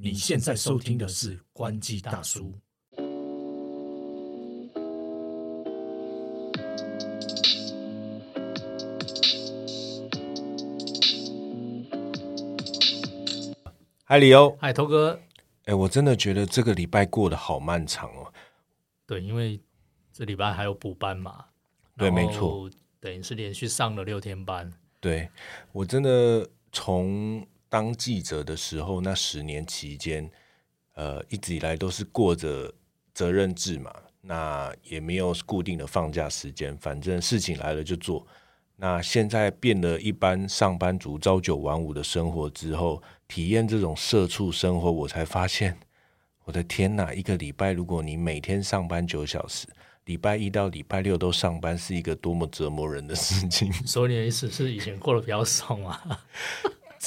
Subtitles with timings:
[0.00, 2.54] 你现在收听的是关机大叔。
[14.04, 15.18] 嗨，李欧，嗨，头哥。
[15.64, 18.32] 哎，我真的觉得这个礼拜过得好漫长哦。
[19.04, 19.60] 对，因为
[20.12, 21.46] 这礼拜还有补班嘛。
[21.96, 22.70] 对，没错，
[23.00, 24.72] 等于是连续上了六天班。
[25.00, 25.28] 对
[25.72, 30.30] 我真的从当记者的时候那十年期间，
[30.94, 32.72] 呃，一直以来都是过着
[33.14, 38.26] 责任制嘛，那也没有固定的放假时间，反正事情来了就做。
[38.76, 45.76] 那现在变了一般上班族朝九晚五的生活之后，体验这种社畜生活，我才发现，
[46.44, 47.12] 我的天哪！
[47.12, 49.66] 一个礼拜，如果你每天上班九小时，
[50.04, 53.72] 礼拜一到礼拜六都上班，是一个多么折磨人的事情。
[53.84, 56.24] 所以你的意思是以前过得比较爽啊？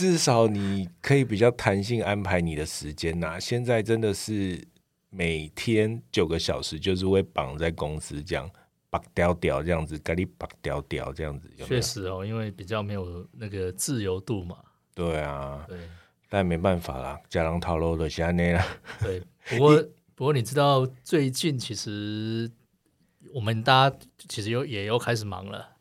[0.01, 3.39] 至少你可以比较弹性安排你的时间呐。
[3.39, 4.67] 现在真的是
[5.09, 8.49] 每天九个小时，就是会绑在公司这样。
[8.89, 14.57] 绑掉掉这样子，咖喱绑掉掉这样子，确实哦，因为比较没有那个自由度嘛。
[14.93, 15.79] 对啊，对，
[16.27, 18.61] 但没办法啦，家人套路的下那了。
[18.99, 19.81] 对， 不过
[20.13, 22.51] 不过你知道，最近其实
[23.33, 25.77] 我们大家其实又也又开始忙了。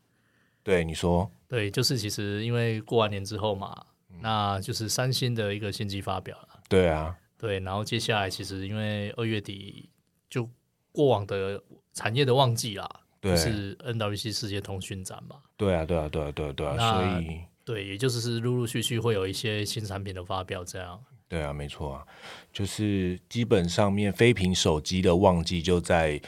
[0.63, 3.77] 对，你说，对，就是其实因为过完年之后嘛，
[4.21, 6.49] 那就是三星的一个新机发表了。
[6.69, 9.89] 对啊，对，然后接下来其实因为二月底
[10.29, 10.49] 就
[10.93, 11.63] 过往的。
[11.93, 12.89] 产业的旺季啦，
[13.37, 15.37] 是 NWC 世界通讯展嘛？
[15.57, 20.99] 对啊，对啊，对啊，对啊，对啊，所以对，也就是是陆陆续续会有一些新产品的发表，这样。
[21.29, 22.07] 对啊，没错啊，
[22.53, 26.19] 就是基本上面非屏手机的旺季就在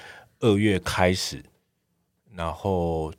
[0.41, 1.41] 二月开始，
[2.35, 3.15] 然后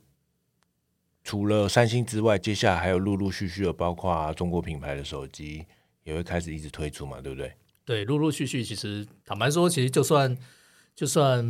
[1.24, 5.64] 除了三星之外，接下来还有陆陆续续的，包括中国品牌的手机
[6.04, 7.52] 也会开始一直推出嘛，对不对？
[7.84, 10.36] 对，陆陆续续，其实坦白说，其实就算。
[10.96, 11.40] 就算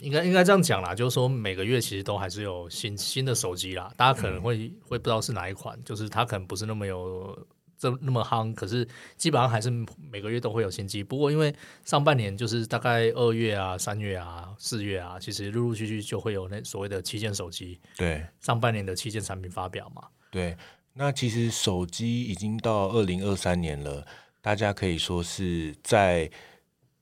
[0.00, 3.94] 应该应该这样讲啦，就是说每个月其实都还是有新新的手机啦。
[3.96, 7.46] 大家可能会会不知道是哪一款，就是它可能不是那么有
[7.82, 9.68] 这那么夯，可是基本上还是
[10.08, 11.02] 每个月都会有新机。
[11.02, 11.52] 不过因为
[11.84, 17.80] 上半年就是大概二月啊、三月啊、四月啊，其实陆陆续续就会有那所谓的旗舰手机。
[17.96, 20.06] 对，上半年的旗舰产品发表嘛。
[20.30, 20.56] 对，
[20.92, 24.06] 那其实手机已经到二零二三年了，
[24.40, 26.30] 大家可以说是在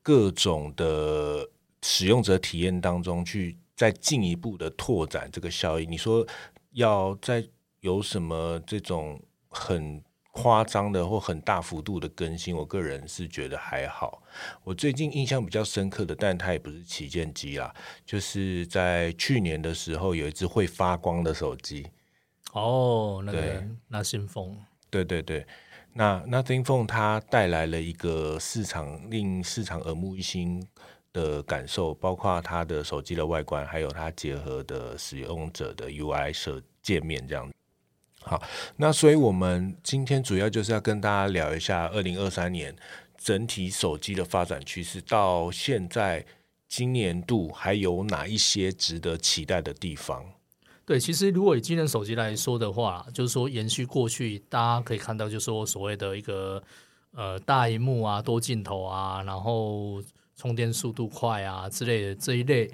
[0.03, 1.47] 各种的。
[1.83, 6.27] 使用者体验当中去再进一步的拓展这个效益，你说
[6.73, 7.43] 要在
[7.81, 9.99] 有什么这种很
[10.41, 12.57] 夸张的或很大幅度的更新？
[12.57, 14.23] 我个人是觉得还好。
[14.65, 17.75] 我最近印象比较深刻的，但它也不是旗舰机啦，
[18.05, 21.87] 就是在去年的时候有一只会发光的手机。
[22.53, 24.57] 哦，那个那新风，
[24.89, 25.47] 对对对，
[25.93, 30.67] 那那 Nothing Phone 它带来了一个市场令市场耳目一新。
[31.13, 37.51] 的感受，包括它的手机的外观，还有它结合的使用者的 UI 设界面这样。
[38.23, 38.43] 好，
[38.77, 42.75] 那所以我们今天主要就是要跟大家聊一下二零二三年
[43.17, 46.25] 整体手机的发展趋势，到现在
[46.69, 50.25] 今年度还有哪一些值得期待的地方？
[50.85, 56.63] 对，其实如果以今年手机来说的话，就是说延续过去，大家可以看到，就是说所谓的一个
[57.15, 60.03] 呃大荧幕啊、多镜头啊，然后。
[60.37, 62.67] 充电速度快啊之类的这一类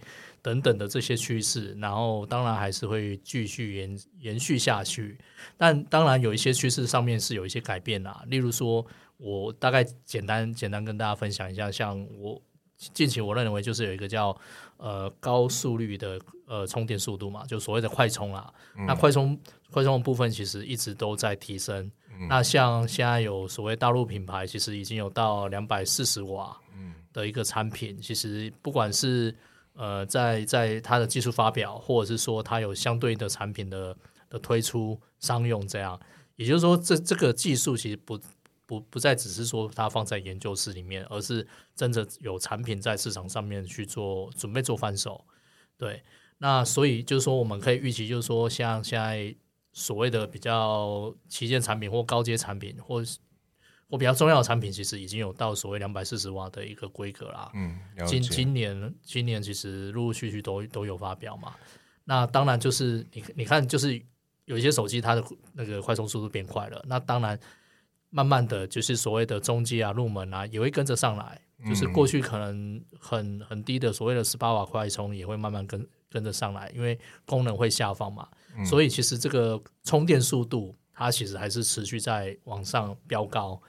[0.47, 5.19] 等等的这些趋势，然后当然还是会继续延延续下去。
[5.57, 8.87] 但当然有一些趋势上面是有一些改变啦，例如说，
[9.17, 12.41] 我大概简单简单跟大家分享一下，像我
[12.77, 14.39] 近期我认为就是有一个叫
[14.77, 18.55] 呃高速率的呃充电速度嘛，就所谓的快充啦。
[18.87, 19.37] 那快充
[19.73, 21.91] 快充的部分其实一直都在提升。
[22.28, 26.57] 那像现在有所谓大陆品牌，其实已经有到两百四十瓦。
[27.13, 29.34] 的一个产品，其实不管是
[29.76, 33.97] 呃在在它的技术发表，或者是说它有相对的产品的
[34.28, 36.00] 的推出商用这样，
[36.37, 38.19] 也就是说这这个技术其实不
[38.66, 45.24] 不不再只是说它放在研究室里面，而是真的有产品在市场上面去做准备做翻手。
[45.78, 46.03] 对，
[46.39, 49.34] 那所以就是说我们可以预期，就是说像现在
[49.72, 53.03] 所谓的比较旗舰产品或高阶产品，或
[53.88, 57.50] 我比较重要的产品，其实已经有到所谓两百四十瓦的一个规格啦。
[57.54, 61.54] 嗯，今今年今年其实陆陆续续都都有发表嘛。
[62.04, 64.00] 那当然就是你你看，就是
[64.44, 67.38] 有一些手机它的那个快充速度变快了，那当然
[68.10, 71.41] 慢慢的就是所谓的中阶啊、入门啊也会跟着上来。
[71.66, 78.28] 就是过去可能很很低的所谓的十八瓦快充也会慢慢跟跟着上来，因为功能会下放嘛。
[78.65, 83.60] 所以其实这个充电速度它其实还是持续在往上飙高。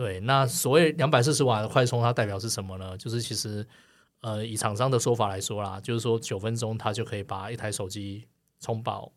[0.00, 2.96] 对，那所谓两百四十瓦的快充，它代表是什么呢？
[2.96, 3.66] 就是其实
[4.22, 8.24] 呃，以厂商的说法来说啦，就是说九分钟它就可以把一台手机
[8.60, 9.12] 充饱。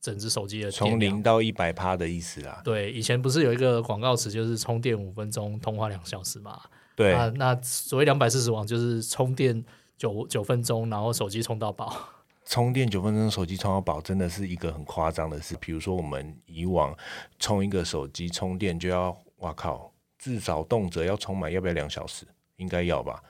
[0.00, 2.60] 整只手机的从零到一百趴的意思啦。
[2.62, 6.60] 对，以前不是有一个广告词，就是充电五分钟，通话两小时嘛？
[6.94, 7.14] 对。
[7.14, 9.64] 那那所谓两百四十瓦，就是充电
[9.96, 11.96] 九九分钟，然后手机充到饱。
[12.44, 15.56] 充电九分钟，手机充到饱，真的是一个很夸张的事。
[15.58, 16.94] 比如说，我们以往
[17.38, 19.90] 充一个手机充电就要，哇靠，
[20.24, 22.26] 至少动辄要充满，要不要两小时？
[22.56, 23.22] 应该要吧。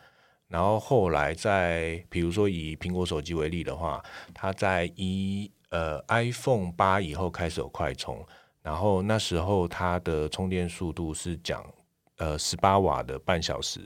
[0.46, 4.00] 然后后来在，比如说以苹果手机为例的话，
[4.32, 5.50] 它在一。
[5.70, 8.24] 呃，iPhone 八以后开始有快充，
[8.62, 11.66] 然后那时候它的充电速度是讲
[12.18, 13.80] 呃十八瓦的半小时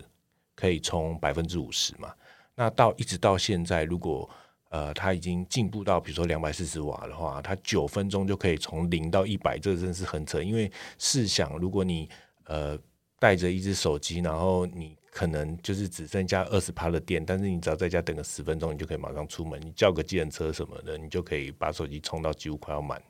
[0.54, 2.12] 可以充百分之五十嘛。
[2.54, 4.28] 那到一直到现在，如果
[4.68, 10.42] 呃它已经进步到比如说两百四十瓦的话，它九分钟就可以从零到一百，这真是很扯。
[10.42, 12.06] 因为试想，如果你
[12.44, 12.78] 呃
[13.18, 19.60] 带着一只手机，然后你可能就是只剩下二十趴的电，但是你只要在家等个十分钟，你就可以马上出门。
[19.60, 23.02] 你叫个计程车什么的，你就可以把手机充到几乎快要满。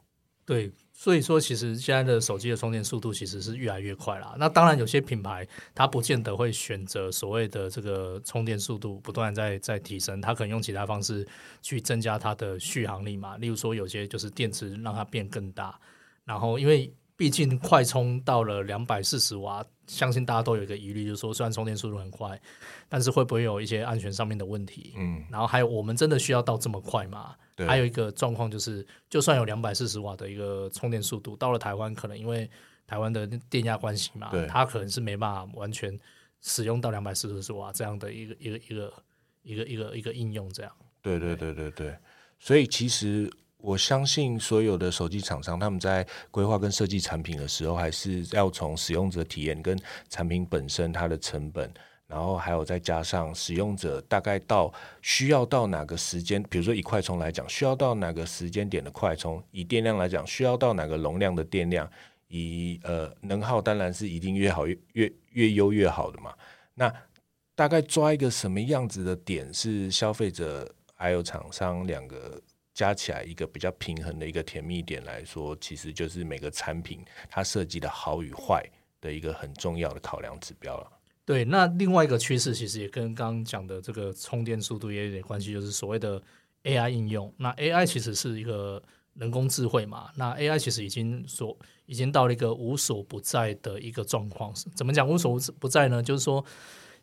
[0.46, 4.34] 对，所以说其实现在的手机的充电速度其实是越来越快了。
[4.38, 11.26] 那当然有些品牌它不见得会选择所谓的这个充电速度不断在在提升，它可能用其他方式
[11.60, 13.36] 去增加它的续航力嘛。
[13.36, 15.78] 例如说有些就是电池让它变更大，
[16.24, 16.90] 然后因为。
[17.18, 22.40] 毕竟快充到了两百四十瓦，相信大家都有一个疑虑，就是说虽然充电速度很快，
[22.88, 24.92] 但是会不会有一些安全上面的问题？
[24.96, 27.34] 嗯，然后还有我们真的需要到这么快吗？
[27.66, 32.48] 还有一个状况就是，就算有两百四十瓦的一个充电速度，到了台湾可能因为
[32.86, 35.98] 台湾的电压关系嘛，它可能是没办法完全
[36.40, 38.92] 使用到两百四十瓦这样的一个一个一个
[39.42, 40.70] 一个一个一个应用这样。
[41.02, 41.96] 对对对对对，
[42.38, 43.28] 所以其实。
[43.58, 49.76] 我相信所有的手机厂商，他们在规划跟设计产品的时候，还是要从使用者体验跟
[50.08, 51.68] 产品本身它的成本，
[52.06, 54.72] 然后还有再加上使用者大概到
[55.02, 61.84] 需要到哪个时间，比如说以快充来讲，需要到哪个时间点的快充；以电量来讲，需要到哪个容量的电量；
[62.28, 66.32] 以呃能耗，当然是一定越好越越越优越好的嘛。
[66.74, 66.94] 那
[67.56, 72.40] 大概抓一个什么样子的点，是消费者还有厂商两个。
[72.78, 78.64] 加起来一个比较平衡的一个甜蜜点来说，其实就是每个产品它设计的好与坏
[79.00, 80.88] 的一个很重要的考量指标了。
[81.24, 86.22] 对，那另外一个趋势其实也跟刚刚讲的这个充电速度也有点关系，就是所谓的
[86.62, 87.34] AI 应用。
[87.38, 88.80] 那 AI 其实是一个
[89.14, 94.54] 人工智慧嘛，那 AI 其实已经所已经到了一个无所不在的一个状况。
[94.76, 96.00] 怎么讲无所不在呢？
[96.00, 96.44] 就是说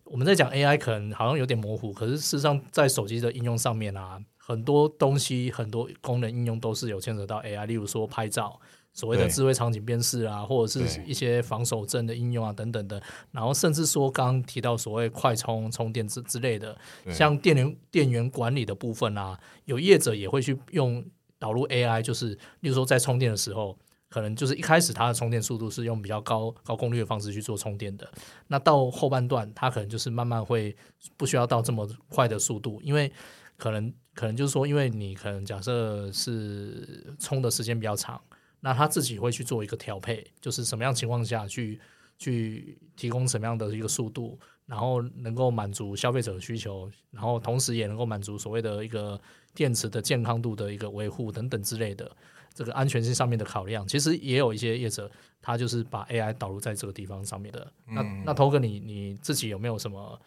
[0.06, 4.24] 我们在讲 AI 可能好像有点模糊，可是事实上在手机的应用上面啊。
[4.48, 8.60] 很多东西、很多功能应用都是有牵扯到 AI，例如说拍照，
[8.94, 13.02] 所谓的智慧场景辨识啊，或者是一些防守阵的应用啊等等的。
[13.32, 16.78] 然后甚至说刚刚提到所谓快充充电之之类的，
[17.10, 21.04] 像电源电源管理的部分啊，有业者也会去用
[21.40, 23.76] 导入 AI，就是例如说在充电的时候，
[24.10, 28.08] 可能就是一开始它的充电速度是用比较高高功率的方式去做充电的，
[28.50, 30.78] 那到后半段它可能就是慢慢会
[31.18, 33.12] 不需要到这么快的速度，因为
[33.58, 33.92] 可能。
[34.16, 38.20] 可能就是说，因为你可能假设是充的时间比较长，
[38.62, 41.80] 那他自己会去做一个调配，就是什么样情况下去
[42.18, 49.20] 去提供什么样的一个速度，然后能够满足消费者的需求，然后同时也能够满足所谓的一个
[49.54, 52.10] 电池的健康度的一个维护等等之类的
[52.54, 53.86] 这个安全性上面的考量。
[53.86, 55.12] 其实也有一些业者，
[55.42, 57.70] 他就是把 AI 导入在这个地方上面的。
[57.86, 60.18] 那那头哥，你你自己有没有什么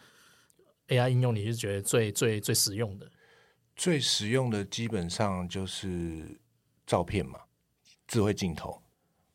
[0.89, 1.35] AI 应用？
[1.35, 3.09] 你是觉得最最最实用的？
[3.79, 6.37] 最实用的基本上就是
[6.85, 7.39] 照片嘛，
[8.05, 8.81] 智慧镜头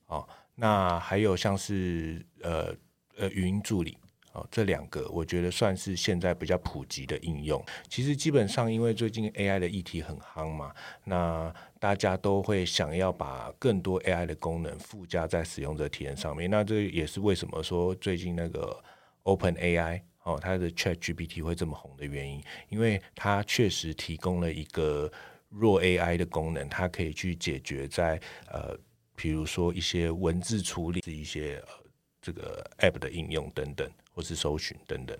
[0.04, 2.76] 哦，那还有像是呃
[3.16, 3.96] 呃语音助理
[4.34, 7.64] 哦，这两个我觉得算是现在比较普及的应用。
[7.88, 10.74] 其实基本上因为最近 AI 的议题很夯嘛，
[11.04, 16.50] 那大家都会想要把更多 AI 的功能附加在使用者体验上面。
[16.50, 18.84] 那这也是为什么说最近那个
[19.22, 20.02] Open AI。
[20.24, 25.10] 哦，它的 Chat GPT 会这么红的原因，因为它确实提供了一个
[25.50, 28.76] 弱 AI 的功能，它可以去解决在呃，
[29.14, 31.74] 比如说一些文字处理、一些呃
[32.22, 35.16] 这个 App 的应用等等，或是搜寻等等。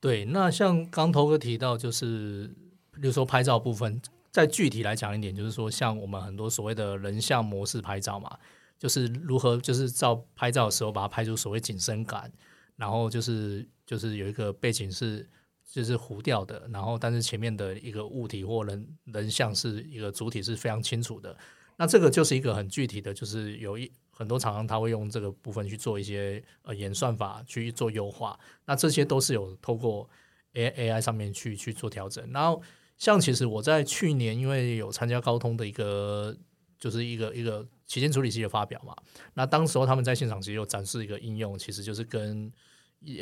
[0.00, 2.46] 对，那像刚头哥提到，就是
[2.92, 4.00] 比如说拍照部分，
[4.30, 8.38] 再具体来讲一点，就是说像我们很多所谓的人像模式拍照嘛，
[8.78, 12.30] 就是如何就是照拍照的时候把它拍出所谓景深感。
[12.76, 15.28] 然后就是就是有一个背景是
[15.64, 21.36] 就是糊掉的，然后但是前面的一个物体或人人像是一个主体是非常清楚的。
[21.78, 30.08] 那这个就是一个很具体的，就是有一很多厂商他会用这个部分去做一些呃演算法去做优化，那这些都是有透过
[30.54, 32.26] A A I 上面去去做调整。
[32.32, 32.62] 然后
[32.96, 36.34] 像其实我在去年因为有参加高通的一个
[36.78, 38.94] 就是一个一个旗舰处理器的发表嘛，
[39.34, 42.52] 那当时候他们在现场其实有展示一个应用，其实就是跟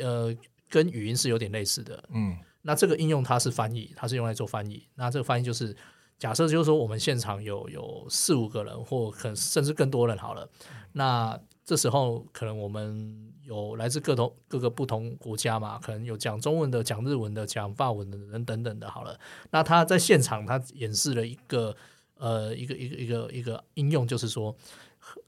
[0.01, 0.35] 呃
[0.69, 4.87] 跟语音是有点类似的，嗯那这个应用它是翻译，它是用来做翻译。
[4.95, 5.75] 那这个翻译就是
[6.17, 10.49] 假设就是说我们现场有有四五个人，或可能甚至更多人好了。
[10.93, 18.89] 那这时候可能我们有来自各同各个不同国家嘛，可能有讲中文的、讲日文的、讲法文的人等等的。
[18.89, 19.19] 好了，
[19.51, 21.75] 那他在现场他演示了一个
[22.17, 24.55] 呃一个一个一个一个应用，就是说。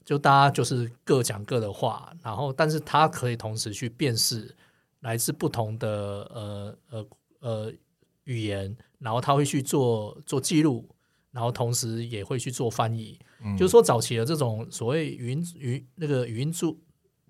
[0.03, 4.55] 就大家就是各讲各的话，然后但是他可以同时去辨识
[5.01, 5.87] 来自不同的
[6.33, 7.07] 呃呃
[7.41, 7.73] 呃
[8.23, 10.89] 语言，然后他会去做做记录，
[11.29, 13.19] 然后同时也会去做翻译。
[13.55, 16.79] 就是说早期的这种所谓语音语那个语音助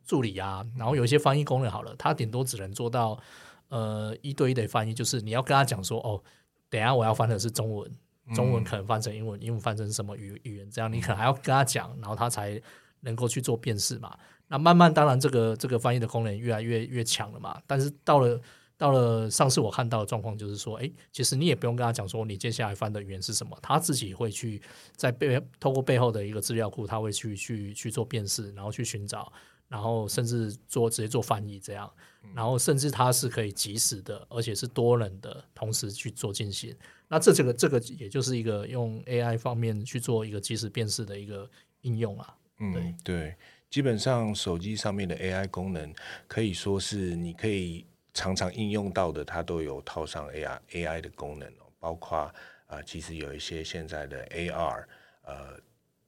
[0.05, 3.19] 助理啊，然后有一些翻译功能好了，它顶多只能做到
[3.67, 6.23] 呃一对一的翻译，就是你要跟他讲说哦，
[6.69, 7.91] 等下我要翻的是中文，
[8.35, 12.61] 中文可能翻成英文，英文翻成什么语语言，这样你可能还要跟他讲，然后他才
[13.01, 14.17] 能够去做辨识嘛。
[14.47, 18.39] 那慢慢当然这个这个翻译的功能越来越越强了嘛，但是到了。
[18.79, 24.61] 到了上次我看到的状况就是说，哎，其实你也不用跟他讲说你接下来翻的语言是什么，他自己会去
[24.95, 29.33] 在背透过背后的一个资料库，他会去去去做辨识，然后去寻找，
[29.67, 31.91] 然后甚至做直接做翻译这样，
[32.35, 36.75] 然后甚至它是可以及时的，而且是多人的同时去做进行。
[37.07, 41.49] 那这这个这个也就是一个用 AI 方面去做一个即时辨识的一个
[41.81, 42.37] 应用啊。
[42.59, 43.35] 嗯，对对，
[43.69, 45.93] 基本上手机上面的 AI 功能
[46.27, 52.33] 可以说是你可以常常应用到的，它都有套上 AI AI 的功能哦，包括啊、
[52.67, 54.85] 呃其实有一些现在的 AR，
[55.21, 55.59] 呃，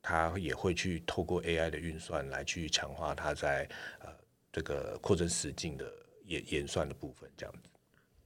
[0.01, 4.09] 它也会去透过 AI 的运算来去强化它在呃
[4.51, 5.85] 这个扩增实境的
[6.25, 7.68] 演演算的部分，这样子。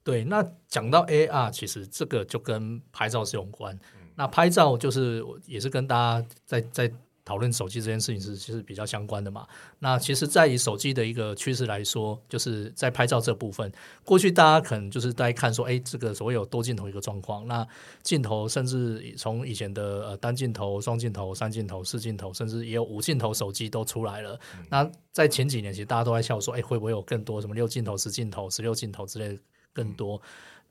[0.04, 3.78] 对，那讲到 AR，其实这个就跟拍照是有关。
[4.16, 6.92] 那拍照就是也是跟大家在在
[7.26, 9.48] 讨论手机这件事情是其实比较相关的嘛。
[9.80, 13.72] 那其实，在以手机的一个趋势来说，就是在拍照这部分，
[14.04, 17.66] 过去大家可能就是在看说，哎，这个所谓有多镜头一个状况，那
[18.02, 24.38] 镜头甚至从以前的呃单镜头、双镜头、三镜头、四镜头，甚至也有五镜头手机都出来了。
[24.70, 29.40] 那在前几年，其实大家都在笑说，哎，会不会有更多什么六镜头、十镜头、十六镜头之类的
[29.74, 30.22] 更多？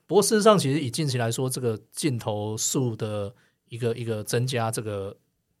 [0.05, 3.33] 不过事实上，其实以近期来说，这个镜头数的
[3.69, 5.15] 一个一个增加，这个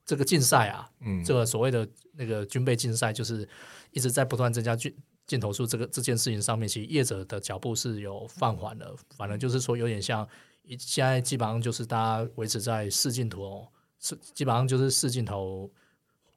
[0.05, 3.47] 这个竞赛啊，嗯这个所谓的那个军备竞赛，就是
[3.91, 4.93] 一直在不断增加镜
[5.25, 10.27] 镜头数这个这件事情上面，其实业者的脚步是有放缓的，反正就是说有点像
[10.63, 13.67] 一现在基本上就是大家维持在四镜头哦，
[13.99, 15.71] 是基本上就是四镜头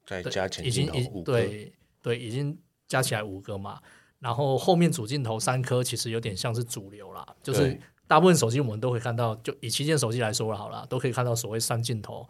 [0.07, 3.83] 再对加前已经已镜头五个，对对，已经加起来五个嘛。
[4.19, 12.27] 然后后面主镜头三颗，其实有点像是主流啦，就是大部分手机我们都会看到，就以旗舰手机来说了好了，都可以看到所谓三镜头，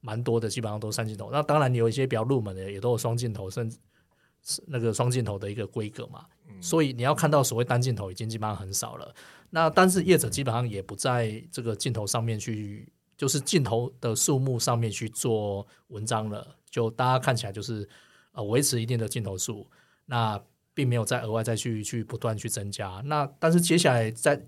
[0.00, 1.30] 蛮多的，基本上都是三镜头。
[1.32, 3.78] 那当然，你有一些比较入门的，也都有双镜头，甚至
[4.66, 6.26] 那个双镜头的一个规格嘛。
[6.60, 9.14] 所以你要看到所谓单镜头，已经基本上很少了。
[9.50, 16.56] 那但是业者基本上也不在这个镜头上面去，就是镜头的数目上面去做文章了。
[16.70, 17.88] 就大家看起来就是
[18.32, 19.66] 呃维持一定的镜头数，
[20.06, 20.40] 那
[20.74, 23.00] 并没有再额外再去去不断去增加。
[23.06, 24.44] 那但是接下来在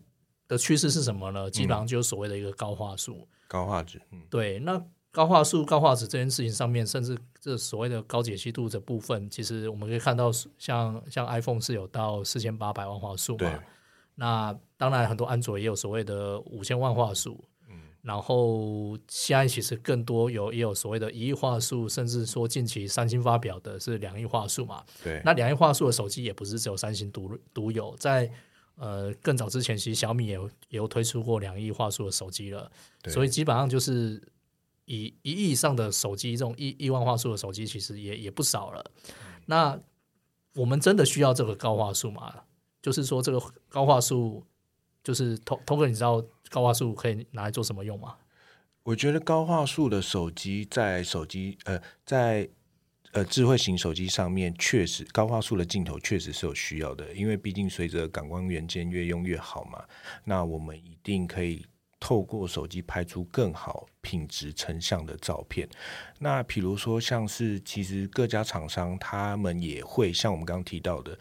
[0.48, 1.50] 的趋势是什么呢？
[1.50, 3.26] 基本上就是所谓的一个高画素。
[3.48, 13.62] 高画质，嗯对，那高画素、高画质这件事情上面，甚至这所谓的高解析度的部分，其实我们可以看到像，像 iPhone 是有到四千八百万画素嘛。
[14.16, 17.42] 那当然，很多安卓也有所谓的五千万画素。
[18.06, 24.84] 然后现在其实更多有也有所谓的一亿画素，甚至说近期三星发表的是两亿画素嘛。
[25.02, 28.30] 对，那两亿画素的手机也不是只有三星独独有，在
[28.76, 32.70] 呃更早之前，其实小米也有也有推出过两亿画素的手机了。
[33.02, 34.22] 对所以基本上就是
[34.84, 38.84] 以一亿以上的手机，这种亿亿万画素的手机，其实也也不少了。
[39.46, 39.76] 那
[40.54, 42.32] 我们真的需要这个高画素吗？
[42.80, 44.44] 就是说，这个高画素，
[45.06, 46.20] 就是通通哥，你知道
[46.50, 48.16] 高画素可以拿来做什么用吗？
[48.82, 52.48] 我觉得高画素的手机在手机呃在
[53.12, 59.84] 呃智慧型手机上面，确实高画素的镜头确实是有需要的，因为毕竟随着感光元件越用越好嘛，
[60.24, 61.64] 那我们一定可以
[62.00, 65.68] 透过手机拍出更好品质成像的照片。
[66.18, 71.16] 那比如说像是其实各家厂商他们也会像我们刚刚提到的。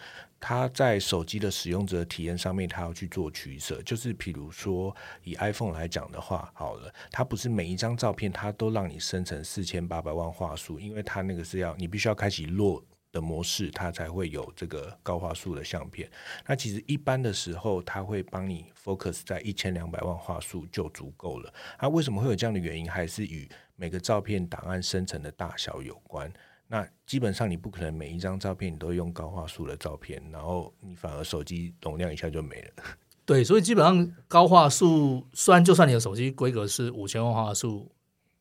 [0.48, 3.82] 它在手机的使用者体验上面，它要去做取舍。
[3.82, 12.80] 就是比如说以 iPhone 来讲的话，好了，它不是每一张照片它都让你生成四千八百万画素，因为它那个是要你必须要开启落
[13.12, 16.08] 的模式，它才会有这个高画素的相片。
[16.46, 21.52] 那其实一般的时候，它会帮你 focus 在一千两百万画素就足够了。
[21.82, 22.88] 那为什么会有这样的原因？
[22.88, 26.32] 还是与每个照片档案生成的大小有关。
[26.68, 32.84] 那基本上你不可能每一张照片你都用高画素的照片，然后你反而手机容量一下就没了。
[33.26, 37.92] 对，所以基本上高画素，虽然就算你的手机规格是五千万画素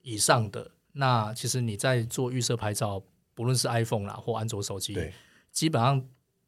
[0.02, 3.02] 以上的，那其实你在做预设拍照，
[3.34, 4.96] 不论是 iPhone 啦或安卓手机，
[5.50, 6.06] 基本上。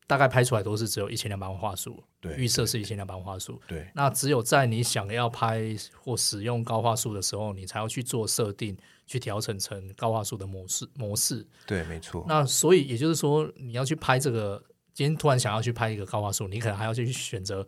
[0.08, 3.90] 大概拍出来都是只有一千两百万画素，对，预设是一千两百万画素，对。
[3.92, 11.46] 那只有在你想要拍或使用高画素的时候，你才要去做设定，去调整成高画素的模式模式。
[11.66, 12.24] 对，没错。
[12.28, 17.66] 那所以也就是说，你要去拍这个，今天突然想要去拍一个高画素，你可能还要去选择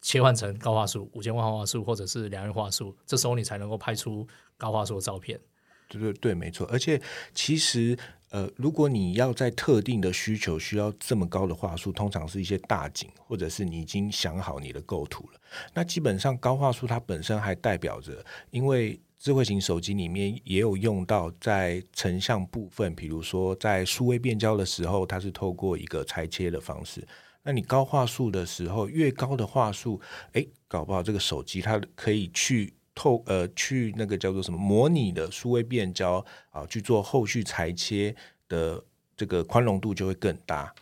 [0.00, 4.26] 切换成高画素五千万画素或者是两亿画素，这时候你才能够拍出
[4.58, 5.40] 高画素的照片。
[5.88, 6.68] 对对对，没错。
[6.70, 7.00] 而且
[7.34, 7.98] 其实。
[8.32, 15.40] 呃，如果你要在特定的需求需要这么高的画素，通常是一些大景，或者是你已经想好你的构图了。
[15.74, 27.06] 那基本上高画素它本身还代表着，因为智慧型手机里面也有用到在成像部分，比如说在数位变焦的时候，它是透过一个裁切的方式。
[27.44, 30.00] 那你高画素的时候，越高的画素，
[30.32, 32.74] 哎，搞不好这个手机它可以去。
[32.94, 38.14] 透呃，去那个叫做什么模拟的数位变焦啊，去做后续裁切
[38.50, 38.84] 的
[39.16, 40.74] 这个宽容度就会更大。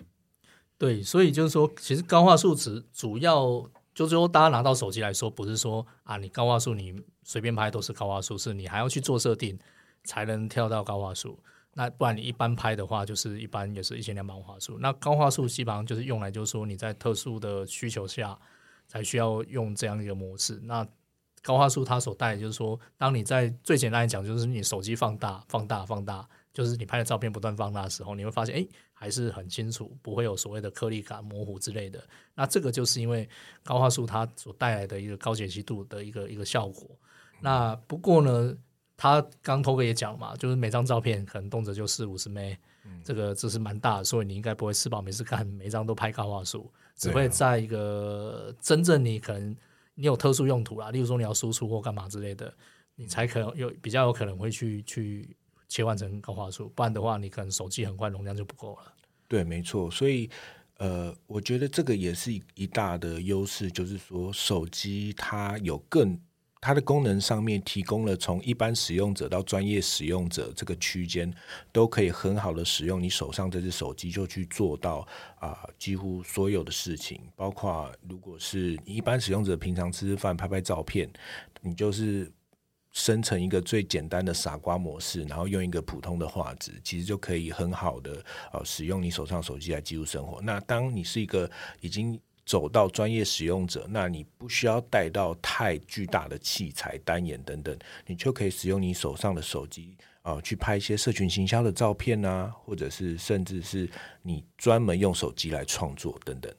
[0.77, 9.59] 对，所以就是说，其实高画素值主要就是说，大家拿到手机来说，不是说啊，你高画素你随便拍都是高画素，是你还要去做设定
[10.05, 11.39] 才能跳到高画素。
[11.75, 14.77] 那不然你一般拍的话，就是一般也是一千两百万画素。
[14.81, 18.37] 那高画素基本上就是用来就是说你在特殊的需求下
[18.89, 20.59] 才需要用这样一个模式。
[20.65, 20.85] 那
[21.43, 32.03] 高画素它所带就是说，当你在最简单来讲，就是你手机放大、放大、放大，就是你拍的照片不断放大的时候，你会发现，哎，还是很清楚，不会有所谓的颗粒感、模糊之类的。
[32.35, 33.29] 那这个就是因为
[33.63, 36.91] 高画素它所带来的一个高解析度的一个一个效果。
[37.41, 38.57] 那不过呢，
[38.97, 42.59] 他刚头哥也讲嘛，就是每张照片可能动辄就四五十枚，
[43.05, 49.57] 这个这是蛮大的，所以你应该不会吃饱没事干，每张都拍高画素，只会在一个真正你可能。
[49.97, 52.51] 你有特殊用途啦，例如说你要输出或干嘛之类的，
[52.95, 55.37] 你才可能有比较有可能会去去
[55.69, 58.95] 切换成高画素，不然的话，你可能手机很快容量就不够了。
[59.29, 60.31] 对，没错，所以
[60.79, 66.19] 呃，我觉得这个也是一大的优势，就是说手机它有更。
[66.61, 71.33] 它的功能上面提供了从一般使用者到专业使用者这个区间，
[71.73, 75.07] 都可以很好的使用你手上这只手机就去做到
[75.39, 81.11] 啊，几乎所有的事情，包括如果是一般使用者平常吃吃饭拍拍照片，
[81.63, 82.31] 你就是
[82.93, 90.43] 生成一个最简单的傻瓜模式，然后用一个普通的画质，其实就可以很好的呃使用你手上手机来记录生活。
[90.43, 103.89] 那当你是一个已经走到专业使用者，那你不需要带到太巨大的器材、单眼等等，你就可以使用你手上的手机啊，去拍一些社群行销的照片啊，或者是甚至是
[104.23, 106.53] 你专门用手机来创作等等。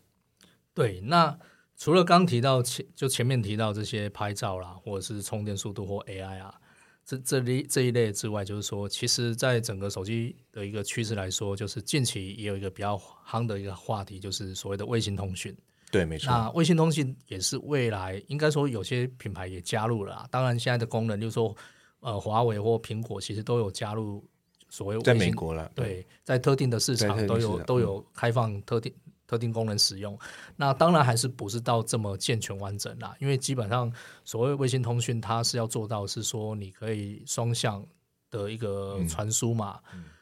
[0.73, 1.37] 对，那
[1.75, 6.55] 除了刚提到前就前面提到这些拍照啦，或者是充电速度或 AI 啊，
[7.03, 15.53] 这这里这一类之外，就是说，其实在整个手机的一个趋势来说，就是近期也有一个比较夯的一个话题，就是所谓的卫星通讯。
[15.91, 16.31] 对，没错。
[16.31, 20.25] 那卫星通信也是未来应该说有些品牌也加入了。
[20.31, 21.55] 当然，现在的功能就是说，
[21.99, 24.25] 呃，华为或苹果其实都有加入
[24.69, 25.69] 所谓在美国了。
[25.75, 28.93] 对，在特定的市场都有都有开放特定
[29.27, 30.17] 特定功能使用。
[30.55, 37.85] 那当然还是不是到这么健全完整啦，因为基本上所谓卫星通讯，它是要做到是说你可以双向
[38.29, 39.79] 的一个传输嘛，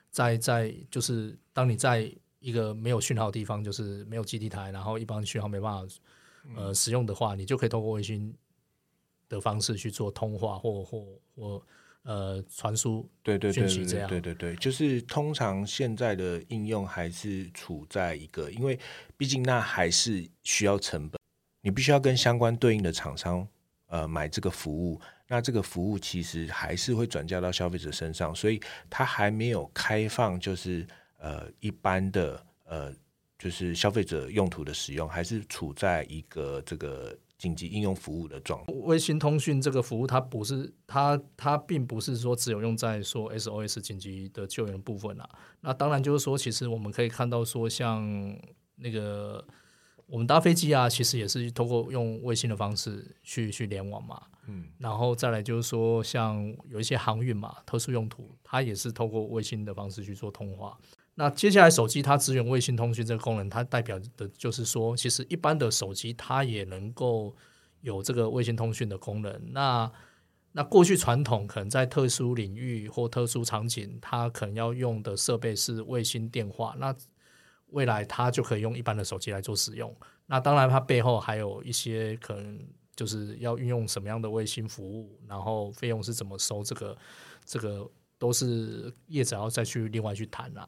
[0.10, 2.12] 在在就是当你在。
[2.40, 5.94] 一个没有讯号的地方，就是没有基地台，然后一般讯号没办法
[6.56, 8.34] 呃使用的话，你就可以通过卫星
[9.28, 11.62] 的方式去做通话或或或
[12.04, 14.08] 呃传输对对对息这样。
[14.10, 18.80] 对对对，就是通常现在的应用还是处在一个，因为
[19.18, 21.20] 毕竟那还是需要成本，
[21.62, 23.46] 你必须要跟相关对应的厂商
[23.88, 30.88] 呃买这个服务，那这个服务其实还是会转嫁到消费者身上，所以它还没有开放就是。
[31.20, 32.94] 呃，一般的呃，
[33.38, 38.74] 就是消费者用途的使用，还是处在一个这个紧急应用服务的状态。
[38.84, 45.30] 微信通讯这个服务，它不是它它并不是说只有用在说 SOS 紧急的救援部分啊。
[45.62, 48.38] 那当然就是说，其实我们可以看到说，像
[48.76, 49.46] 那个
[50.06, 54.22] 我们搭飞机啊，其实也是通过用卫星的方式去去联网嘛。
[54.48, 60.78] 嗯，然后再来就是说，像有一些航运嘛，特殊用途，它也是通过卫星的方式去做通话。
[61.20, 67.36] 那接下来手机它支援卫星通讯这个功能，它代表的就是说，其实一般的手机它也能够
[67.82, 69.52] 有这个卫星通讯的功能。
[69.52, 69.92] 那
[70.54, 76.74] 那过去传统可能在特殊领域或特殊场景，它可能要用的设备是卫星电话。
[76.80, 76.96] 那
[77.72, 79.94] 未来它就可以用一般的手机来做使用。
[80.28, 82.60] 那当然，它背后还有一些可能。
[82.96, 86.98] 就是要运用什么样的卫星服务，然后费用是怎么收，这个
[87.46, 90.68] 这个都是业者要再去另外去谈啦。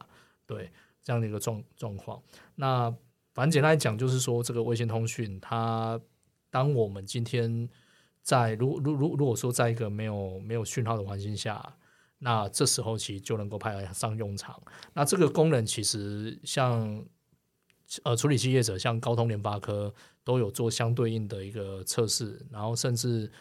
[0.51, 2.21] 对这样的一个状状况。
[2.55, 2.89] 那
[3.33, 5.99] 反正简单来讲，就是说这个卫星通讯，它
[6.49, 7.69] 当我们今天
[8.21, 11.77] 在如如如如果说在一个没有没有讯号的环境下，
[12.19, 14.61] 那这时候其实就能够派上用场。
[14.93, 17.05] 那这个功能其实像
[18.03, 19.93] 呃处理器业者，像高通、联发科。
[20.23, 23.31] 都有做相对应的一个测试，然后甚至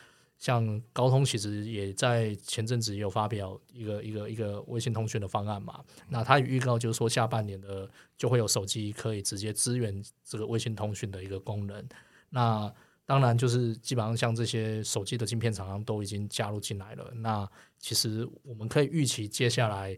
[0.41, 5.85] 像高通其实也在前阵子也有发表一个一个一个微信通讯的方案嘛。
[6.09, 11.89] 那它预告就是说下半年的就会有手机可以直接支援这个微信通讯的一个功能。
[12.31, 12.73] 那
[13.05, 17.13] 当然就是基本上像这些手机的晶片厂商都已经加入进来了。
[17.17, 17.49] 那
[17.79, 19.97] 其实我们可以预期接下来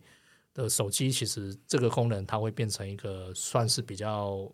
[0.52, 4.52] 的手机其实这个功能它会变成一个算是比较。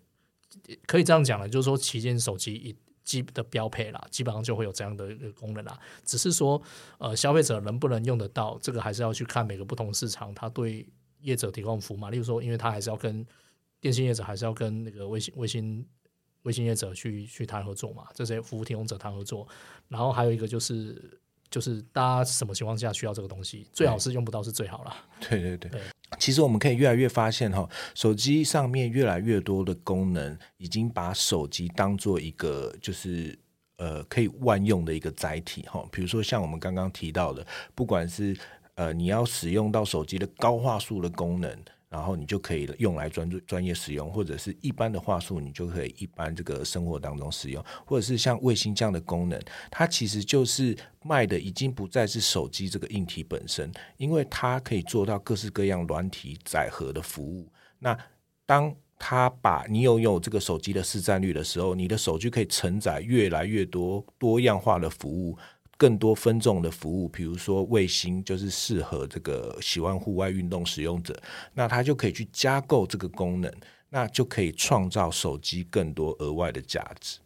[0.86, 2.74] 可以这样讲了，就是说旗舰手机一
[3.08, 5.78] 基的标配啦，基本上就会有这样的一个功能啦。
[6.04, 6.60] 只是说，
[6.98, 10.86] 呃，消费者能不能用得到，这个还是要去看每个不同市场，它对
[11.20, 12.10] 业者提供服务嘛。
[12.10, 13.26] 例如说，因为它还是要跟
[13.80, 15.86] 电信业者，还是要跟那个微信、微信、
[16.42, 19.48] 微信业者去去谈合作嘛，这些服务提供者谈合作。
[19.88, 21.18] 然后还有一个就是，
[21.48, 24.94] 就是大家什么情况下需要这个东西，最好是用不到是最好了。
[25.30, 25.80] 对对对。
[26.18, 33.38] 其实我们可以越来越发现哈，手机上面越来越多的功能，已经把手机当做一个就是
[33.76, 35.86] 呃可以万用的一个载体哈。
[35.92, 38.36] 比如说像我们刚刚提到的，不管是
[38.74, 41.56] 呃你要使用到手机的高画素的功能。
[41.90, 57.50] 然后你就可以用来专注专业使用，或者是一般的话术，你就可以一般这个生活当中使用，或者是像卫星这样的功能，它其实就是卖的已经不再是手机这个硬体本身，因为它可以做到各式各样软体载荷的服务。
[57.78, 57.96] 那
[58.44, 65.38] 当它把你拥有这个手机的市占率的时候，你的手机可以承载越来越多多样化的服务。
[65.78, 71.18] 更多分众的服务，比如说卫星，就是适合这个喜欢户外运动使用者，
[71.54, 73.50] 那他就可以去加购这个功能，
[73.88, 77.20] 那就可以创造手机更多额外的价值。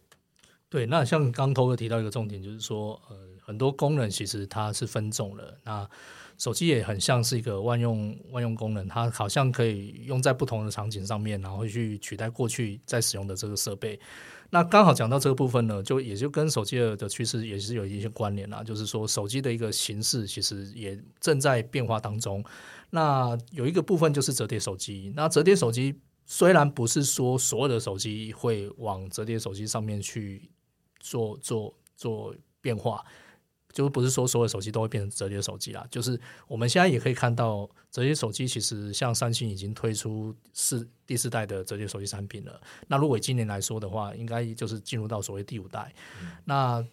[0.69, 5.89] 对，那像刚头哥提到一个重点，就是说，呃，很多功能其实它是分众了，那
[6.37, 13.99] 手机也很像是一个万用万用功能，它好像可以用在不同的场景上面，然后去取代过去在使用的这个设备。
[14.53, 18.63] 那刚好讲到这个部分呢，就也就跟手机的趋势也是有一些关联啦。
[18.63, 22.45] 就是说，手机的一个形式其实也正在变化当中。
[22.91, 25.11] 那有一个部分就是折叠手机。
[25.15, 30.47] 那折叠手机虽然不是说所有的手机会往折叠手机上面去
[30.99, 33.03] 做做做变化。
[33.73, 42.61] 就不是说所有手机都会变成折叠手机啦，就是我们现在也可以看到折叠手机，其实像三星已经推出四第四代的折叠手机产品了。
[42.87, 45.91] 那如果今年来说的话，应该就是进入到所谓第五代。
[46.45, 46.85] 那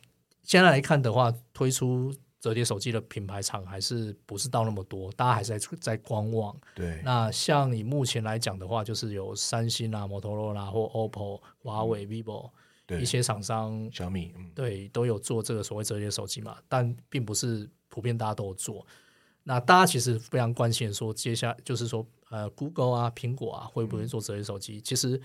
[0.43, 6.59] 现在来看的话，推出折叠手机的品牌厂还是不是到那么多，大家还是在在观望。
[6.75, 7.03] 对。
[7.05, 12.51] 那像你目前来讲的话，就是有三星啊、摩托罗拉或 OPPO、华为、vivo。
[12.99, 18.87] 一些厂商，小米，对，都有做这个所谓折叠手机嘛，但并不是普遍大家都有做。
[19.43, 24.81] 那大家其实非常关心说，接下来就是说，呃，Google 啊，苹果啊，会不会做折叠手机？
[24.81, 25.21] 其实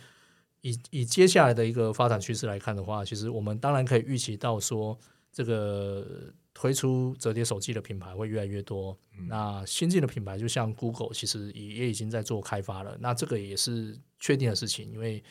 [0.61, 4.97] 以以接下来的一个发展趋势来看的话，其实我们当然可以预期到说，
[5.31, 8.97] 这个推出折叠手机的品牌会越来越多。
[9.27, 12.97] 那新进的品牌，就像 Google，其实也也已经在做开发了。
[13.01, 15.21] 那这个也是确定的事情，因为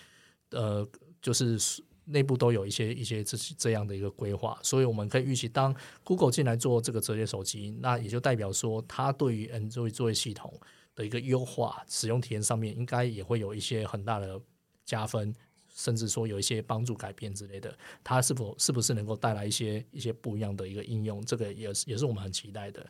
[0.50, 0.86] 呃，
[1.22, 1.58] 就是。
[2.06, 10.52] 内部都有一些一些这这样的一个规划，所以我们可以预期，当 Google 进来做这个折叠手机，那也就代表说，它对于 Android 作为系统
[10.94, 14.40] 的一个优化、使用体验上面，应该也会有一些很大的
[14.84, 15.34] 加分，
[15.74, 17.76] 甚至说有一些帮助改变之类的。
[18.02, 21.24] 它是否是不是能够带来一些一些不一样的一个应用？
[21.24, 22.86] 这个也是也是我们很期待的。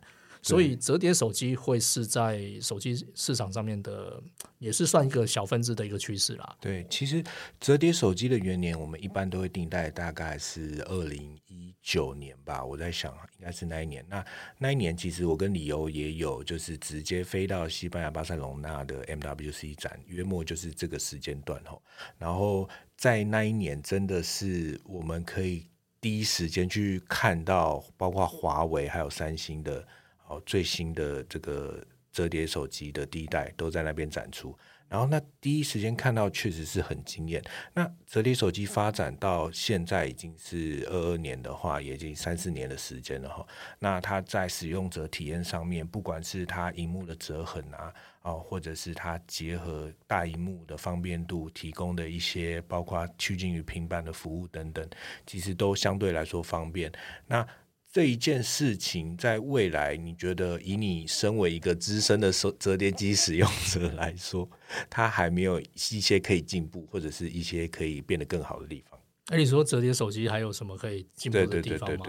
[0.47, 4.21] 所以折叠手机会是在手机市场上面的，
[4.59, 6.55] 也是算一个小分支的一个趋势啦。
[6.61, 7.23] 对，其实
[7.59, 12.63] 折叠手机的元年，我们一般都会定在大概是二零一九年吧。
[12.63, 14.05] 我在想，应该是那一年。
[14.07, 14.23] 那
[14.59, 21.81] 那一年，其实我跟李由也有，就是直接飞到西班牙巴塞隆纳的 MWC 展，约莫就是这个时间段吼。
[22.19, 25.65] 然后在那一年，真的是我们可以。
[26.01, 29.83] 第一时间去看到，包括华为还有三星的
[30.27, 34.57] 哦最新的这个折叠手机的第一代都在那边展出，
[34.87, 37.43] 然后那第一时间看到确实是很惊艳。
[37.73, 43.45] 那折叠手机发展到现在已经是二二年的话，也已经三四年的时间了哈。
[43.79, 47.93] 那它在使用者体验上面，不管是它荧幕的折痕啊。
[48.21, 54.89] 哦，或者是它结合大荧幕的方便度提供的一些，包括趋近于平板的服务等等，
[55.27, 56.91] 其实都相对来说方便。
[57.27, 57.47] 那
[57.95, 64.49] 这一件事情在未来，你觉得以你身为一个资深的手折叠机使用者来说，
[64.89, 68.99] 它还没有一些可以进步，或者是一些可以变得更好的地方？
[69.29, 72.05] 那你说折叠手机还有什么可以进步的地方吗？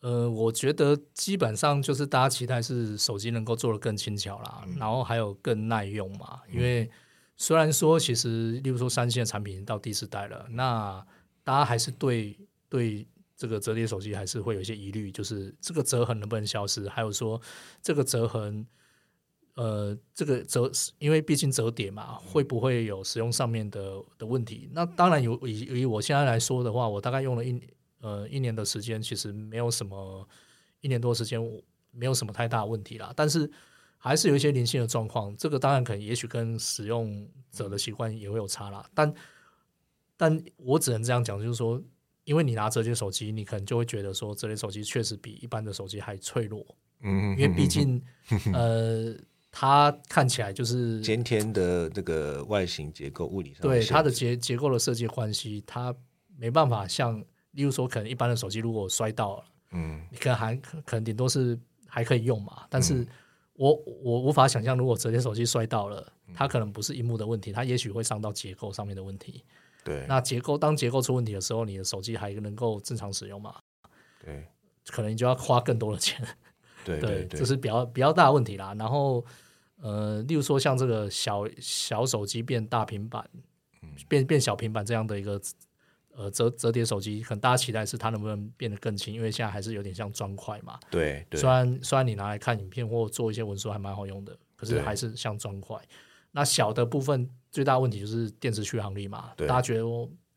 [0.00, 6.42] 呃，我觉得基本上就是大家期待是手机能够做的更轻巧啦，然后还有更耐用嘛。
[6.52, 6.90] 因为
[7.38, 11.02] 虽然说其实，例如说三星的产品到第四代了，那
[11.42, 13.06] 大家还是对对
[13.42, 16.88] 这个折叠手机还是会有一些疑虑，就是这个折痕能不能消失？
[16.88, 17.40] 还有说
[17.82, 18.64] 这个折痕，
[19.54, 24.68] 呃，这个折，因为毕竟折叠嘛，会不会有使用上面的的问题？
[24.72, 27.60] 那当然有，以以我现在来说的话，我大概用了一。
[28.04, 30.28] 呃，一年的时间其实没有什么，
[30.80, 31.40] 一年多时间
[31.92, 33.12] 没有什么太大问题啦。
[33.14, 33.48] 但是
[33.96, 38.84] 还是有一些零星的状况，这个当然可能也许跟使用者的习惯也会有差啦。
[38.92, 39.14] 但
[40.16, 41.80] 但我只能这样讲，就是说，
[42.24, 46.64] 因为你拿折叠手机，你可能就会觉得说，折叠手机确实比一般的手机还脆弱。
[47.00, 48.02] 嗯，因为毕竟
[48.52, 49.14] 呃，
[49.50, 55.94] 它看起来就是先天的这个外形结构、物理上对它的结结构的设计关系，它
[56.36, 57.22] 没办法像。
[57.52, 62.62] 例如说，可能一般的手机如果摔到了，嗯，你可能还可能顶多是还可以用嘛。
[62.70, 63.06] 但是
[63.52, 69.44] 我我无法想象，如果折叠手机摔到了，它可能不是荧幕的问题，它也许会伤到结构上面的问题。
[69.84, 73.54] 对，那结构当结构出问题的时候，你的手机还能够正常使用吗？
[74.24, 74.46] 对，
[74.88, 76.26] 可能你就要花更多的钱。
[76.84, 78.74] 对对，这是比较比较大的问题啦。
[78.78, 79.24] 然后
[79.80, 83.28] 呃，例如说像这个小小手机变大平板，
[84.08, 85.40] 变变小平板这样的一个。
[86.14, 90.78] 呃，折折叠手机，可能大家期待是它能不能变得更轻，因为现在还是有点像砖块嘛。
[90.90, 95.74] 对，虽然虽然你拿来看影片或做一些文书还蛮好用的，可是还是像砖块。
[96.32, 99.84] 那小的部分最大问题就是电池续航力嘛，大家觉得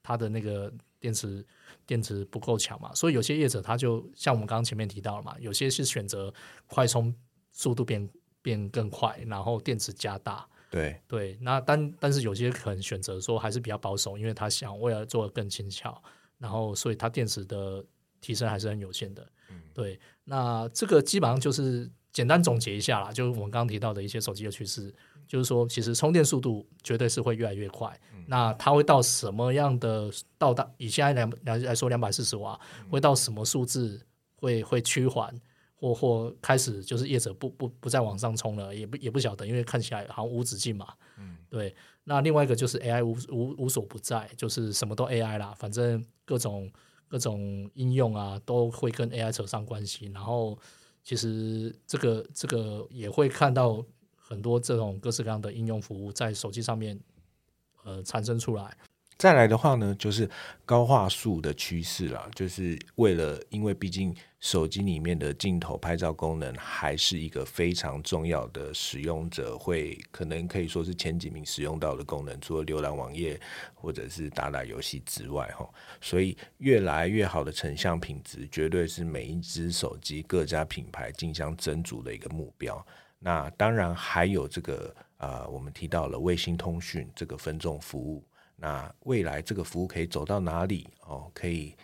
[0.03, 1.45] 它的那个电池
[1.85, 6.33] 电池不够强嘛，所以有些业者他就像我们刚刚前面提到了嘛，有些是选择
[6.67, 7.13] 快充
[7.51, 8.09] 速度变
[8.41, 10.47] 变更快，然后电池加大。
[10.71, 16.01] 对对，那但但是有些可能选择说还是比较保守，因为他想为了做的更轻巧，
[16.37, 17.85] 然后所以它电池的
[18.19, 19.25] 提升还是很有限的。
[19.49, 24.93] 嗯，对，那这个基本上就是简单总结一下啦，就是我们刚刚提到的一些手机的趋势，
[25.27, 27.99] 就是说其实充电速度绝对是会越来越快。
[28.27, 30.67] 那它会到什么样的到达？
[30.77, 32.59] 以现在两两来说，两百四十瓦
[32.89, 34.01] 会到什么数字
[34.37, 35.33] 会会趋缓？
[35.77, 40.87] 或或开始就是业者不不不再往上冲了，也不也不晓得，因为看起来好像无止境嘛。
[41.19, 41.75] 嗯，对。
[42.05, 46.71] 那另外一个就是 AI 无无无所不在，就是什么都 AI 啦，反正各种
[47.09, 50.09] 各种应用啊都会跟 AI 扯上关系。
[50.13, 50.57] 然后
[51.03, 53.85] 其实这个这个也会看到
[54.27, 56.99] 很多这种各式各样的应用服务在手机上面
[57.83, 58.75] 呃产生出来。
[59.17, 60.29] 再来的话呢，就是
[60.65, 73.39] 高画素的趋势啦，就是为了，因为毕竟手机里面的镜头拍照功能还是一个非常重要的，使用者会可能可以说是前几名使用到的功能，除了浏览网页
[73.73, 75.65] 或者是打打游戏之外，哈，
[76.01, 82.85] 所以越来越好的成像品质，绝对是每一只手机各家品牌竞相争逐的一个目标。
[83.25, 88.23] 那当然还有这个，呃，我们提到了卫星通讯这个分众服务。
[88.55, 90.87] 那未来这个服务可以走到哪里？
[91.07, 91.75] 哦，可以，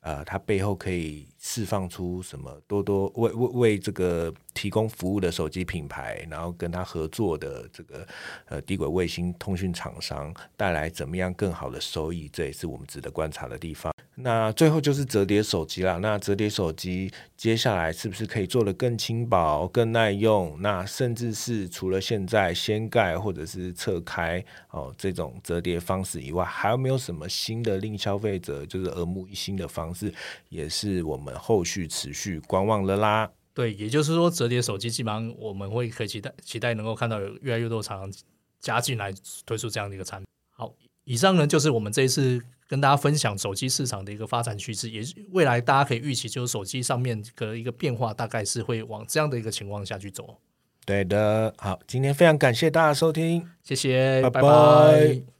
[0.00, 2.60] 呃，它背后可以释放出什么？
[2.66, 8.06] 多多为为为这个提供服务的手机品牌，然后跟他合作的这个
[8.44, 12.28] 呃低轨卫星通讯厂商带来怎么样更好的收益？
[12.28, 13.93] 这也是我们值得观察的地方。
[14.16, 15.98] 那最后就是折叠手机啦。
[16.00, 20.56] 那折叠手机接下来是不是可以做得更轻薄、更耐用？
[20.60, 30.12] 那甚至是除了现在掀盖或者是侧开哦这种折叠方式以外，还有没有什么新的令消费者就是耳目一新的方式？
[30.48, 33.30] 也是我们后续持续观望了啦。
[33.52, 38.12] 对，也就是说，折叠手机基本上我们会可以期待期待能够看到有越来越多厂商
[38.60, 39.12] 加进来
[39.44, 40.26] 推出这样的一个产品。
[40.50, 40.72] 好，
[41.04, 50.38] 以上呢就是我们这一次跟大家分享手机市场的一个发展趋势，也是未来大家可以预期，就是手机上面的一个变化，大概是会往这样的一个情况下去走。
[50.86, 54.48] 对的，好，今天非常感谢大家收听，谢谢，拜拜拜。
[54.48, 55.33] 拜